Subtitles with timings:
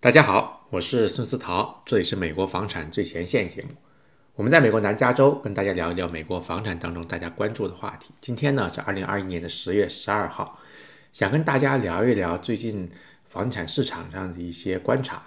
[0.00, 3.70] 大家好，我是孙思桃，这里是美国房产最前线节目。
[4.36, 8.12] 我们在美国南加州跟大家聊一聊美国房产当中大家关注的话题。
[8.20, 10.56] 今天呢是二零二一年的十月十二号，
[11.12, 12.88] 想跟大家聊一聊最近
[13.26, 15.20] 房产市场上的一些观察。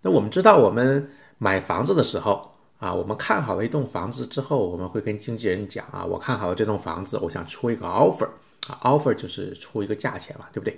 [0.00, 1.06] 那我们知道，我们
[1.36, 8.28] 买房子的时候啊，我们看好了一栋房子之后，我们会跟经纪人讲啊，我看好了这栋房子，我想出一个 offer
[8.68, 10.74] 啊，offer 就是出一个价钱嘛，对不对？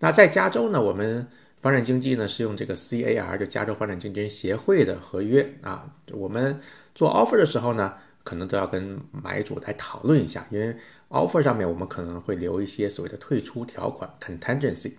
[0.00, 1.26] 那在加州呢，我们
[1.60, 5.90] 房产经纪呢是用这个 CAR，就加州房产经纪人协会的合约啊。
[6.12, 6.60] 我们
[6.94, 10.76] 做 offer 的时候呢，可能都要跟买主来讨论一下，因为
[11.08, 14.92] offer 上面我们可能会留一些所谓的退出条款 （contingency）。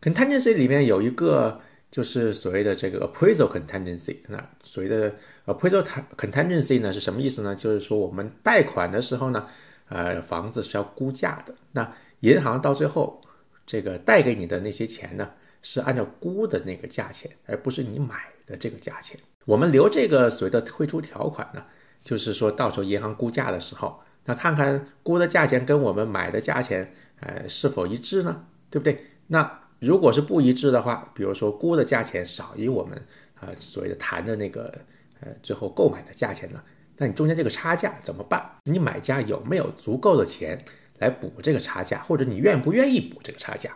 [0.00, 1.60] contingency 里面有一个
[1.90, 4.18] 就是所谓的这个 appraisal contingency。
[4.28, 5.12] 那所谓的
[5.46, 5.84] appraisal
[6.16, 7.52] contingency 呢是什么意思呢？
[7.56, 9.48] 就是说我们贷款的时候呢，
[9.88, 13.20] 呃，房子是要估价的，那银行到最后。
[13.66, 15.30] 这个贷给你的那些钱呢，
[15.62, 19.18] 是按照估的那个价钱，而不是你买的这个价钱。
[19.44, 21.62] 我们留这个所谓的退出条款呢，
[22.02, 26.90] 就是说到时候银行估价的时候，那看看估的价钱跟我们买的价钱，
[27.20, 28.44] 呃，是否一致呢？
[28.70, 29.04] 对不对？
[29.26, 33.00] 那如果是不一致的话，比如说估的价钱少于我们
[33.34, 34.72] 啊所谓的谈的那个
[35.20, 36.62] 呃最后购买的价钱呢，
[36.96, 38.44] 那你中间这个差价怎么办？
[38.64, 40.62] 你买家有没有足够的钱？
[40.98, 43.70] 来补这个差价，或者你愿不愿意补这个差价？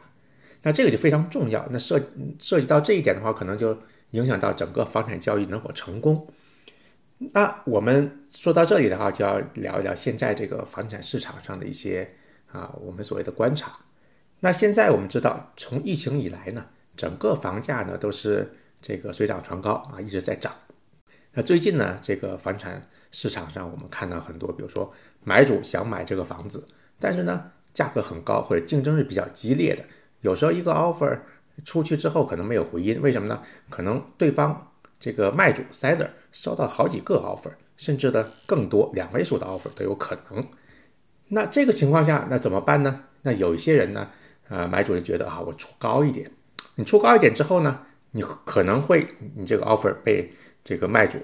[0.62, 1.66] 那这个就非常重要。
[1.70, 2.00] 那涉
[2.40, 3.78] 涉及到这一点的话，可能就
[4.10, 6.26] 影响到整个房产交易能否成功。
[7.18, 12.08] 那我们说到这里的话，就要聊一聊现在这个房产市场上的一些
[12.50, 13.76] 啊，我们所谓的观察。
[14.40, 20.52] 那现在我们知道，从疫情以来呢，整个房价呢都是这个水涨船高啊，一直在涨。
[21.32, 26.66] 那最近呢，这个房产市场上我们看到很多，比如说买主想买这个房子。
[27.00, 29.84] 但是呢，价格很高或者竞争是比较激烈的，
[30.20, 31.18] 有时候一个 offer
[31.64, 33.42] 出去之后可能没有回音，为什么呢？
[33.70, 40.44] 可能对方这个卖主 seller 收到好几个 offer，甚至的更多两位数的 offer 都有可能。
[41.28, 43.04] 那这个情况下，那怎么办呢？
[43.22, 44.08] 那有一些人呢，
[44.48, 46.30] 呃，买主就觉得啊，我出高一点，
[46.76, 47.80] 你出高一点之后呢，
[48.12, 49.06] 你可能会
[49.36, 50.32] 你这个 offer 被
[50.64, 51.18] 这个卖主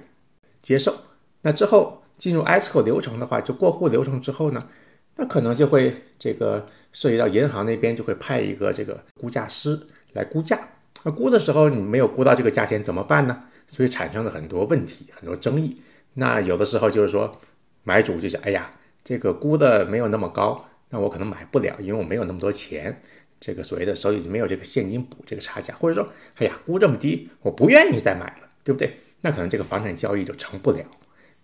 [0.62, 0.94] 接受，
[1.42, 4.68] 那之后进入 ESCO 流程的话，就过户流程之后呢？
[5.16, 9.78] 那可能就会这个涉及到银行那边就会派一个这个估价师
[10.12, 10.58] 来估价，
[11.04, 13.44] 那估的时候你没有估到这个价钱怎么办呢？
[13.66, 15.80] 所以产生了很多问题，很多争议。
[16.14, 17.40] 那有的时候就是说
[17.82, 18.70] 买主就想，哎呀，
[19.04, 23.00] 这个估的没有那么高，那我可能买不了，因为我没有那么多钱，
[23.40, 28.96] 这个所谓的手里没有这个现金补这个差价，或者说，哎呀，估这么低，我不愿意再买了，对不对？
[29.22, 30.84] 那可能这个房产交易就成不了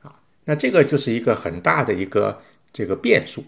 [0.03, 0.21] 啊。
[0.45, 2.41] 那这个就是一个很大的一个
[2.73, 3.43] 这个变数。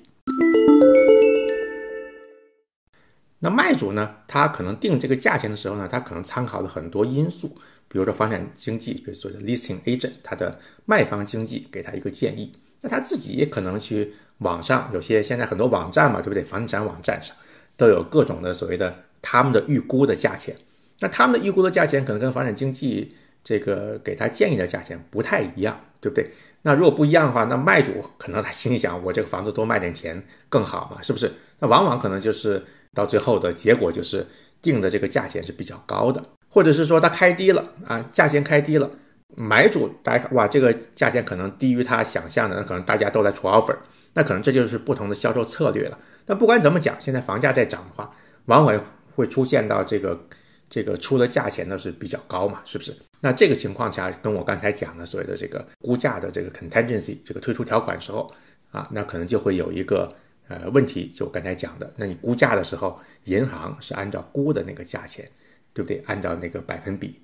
[3.44, 4.14] 那卖主呢？
[4.28, 7.48] 他可能定这个价钱的时候呢，他可能参考了很多因素，
[7.88, 10.56] 比如说房产经纪，比如说 listing agent，他的
[10.86, 12.52] 卖方经纪给他一个建议。
[12.80, 16.44] 那他自己也可能去网上，有些现在很多网站嘛，对不对？
[16.44, 17.34] 房地产网站上
[17.76, 20.56] 都有各种的所谓的他们的预估的价钱。
[21.00, 23.12] 那他们的预估的价钱可能跟房产经纪
[23.44, 26.30] 这个给他建议的价钱不太一样，对不对？
[26.62, 31.32] 那如果不一样的话，那卖主可能他心里想，我这个房子多卖点钱更好嘛，是不是？
[31.58, 32.62] 那往往可能就是。
[32.94, 34.26] 到最后的结果就是
[34.60, 38.90] 定的这个价钱是比较高的，或者是说他开低了啊，价钱开低了，
[39.34, 43.74] 买主大家哇，这个价钱可能低于他想象的，那可能大家都在出 offer，
[44.12, 45.98] 那可能这就是不同的销售策略了。
[46.26, 48.14] 那不管怎么讲，现在房价在涨的话，
[48.44, 50.26] 往往会出现到这个
[50.68, 52.94] 这个出的价钱呢是比较高嘛，是不是？
[53.22, 58.30] 那这个情况下，跟我刚才讲的所谓的这个估价的这个 contingency 这个退出条款时候
[58.70, 60.14] 啊，那可能就会有一个。
[60.48, 65.26] 呃，问题就我刚才讲的，那你估价的时候，银行是按照估的那个价钱，
[65.72, 66.02] 对不对？
[66.04, 67.22] 按照那个百分比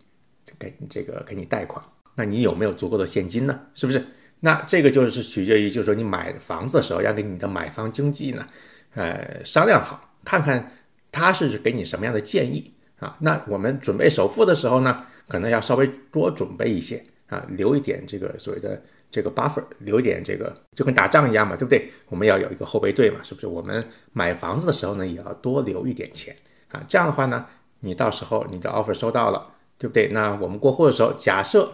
[0.59, 1.85] 给这个给你贷款，
[2.15, 3.61] 那你有没有足够的现金呢？
[3.75, 4.03] 是不是？
[4.41, 8.47] 那这个就是取决于，就是说你买房子的时候要跟你的买方经纪呢，
[8.95, 10.73] 呃，商量好，看看
[11.13, 13.17] 他是给你什么样的建议啊。
[13.21, 18.81] 那我们准备首付的时候呢，可能要稍微多准备一些啊，留一点这个所谓的。
[19.11, 21.91] 这个 buffer 留一点，这个就跟打仗一样嘛，对不对？
[22.11, 23.47] 我们要有一个后备队嘛，是不是？
[23.47, 26.37] 我们买房子的时候呢，也要多留一点钱
[26.71, 26.85] 啊。
[26.87, 27.47] 这样的话呢，
[27.81, 29.47] 你到时候你的 offer 收到了，
[29.79, 30.09] 对不对？
[30.09, 31.73] 那我们过户的时候，假设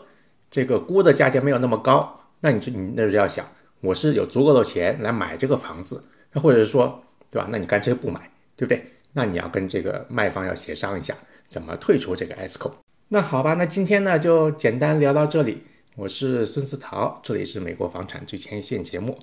[0.49, 3.45] 这个估的价钱没有那么高，那你就你那就要想，
[3.81, 6.05] 我是有足够的钱来买这个房子，
[6.35, 7.49] 那或者是说，对吧？
[7.51, 8.94] 那你干脆不买，对不对？
[9.17, 11.15] 那你要跟这个卖方要协商一下，
[11.47, 12.73] 怎么退出这个 escrow。
[13.09, 15.63] 那好吧，那今天呢就简单聊到这里。
[15.95, 19.17] 我是孙思桃，这里是美国房产最前线节目，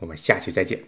[0.00, 0.78] 我们下期再见。